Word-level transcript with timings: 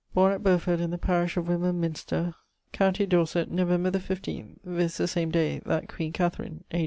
borne 0.15 0.33
at 0.33 0.41
Berford 0.41 0.79
in 0.79 0.89
the 0.89 0.97
parish 0.97 1.37
of 1.37 1.45
Wimburne 1.47 1.75
Minster 1.79 2.33
com. 2.73 2.91
Dorset, 2.91 3.51
November 3.51 3.91
the 3.91 3.99
15th 3.99 4.55
(viz. 4.65 4.97
the 4.97 5.07
same 5.07 5.29
day 5.29 5.61
that 5.67 5.87
Queen 5.87 6.11
Katherine), 6.11 6.63
A. 6.73 6.79